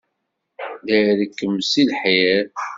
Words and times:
La 0.85 0.97
irekkem 1.11 1.53
seg 1.71 1.87
lḥir. 1.91 2.45